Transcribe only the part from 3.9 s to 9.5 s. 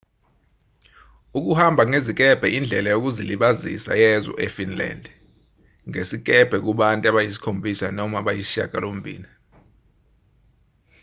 yezwe efinland ngesikebhe kubantu abayisikhombisa noma abayisishiyagalombili